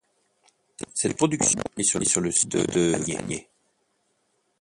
[0.95, 3.47] Cette production est sur le site de Vagney.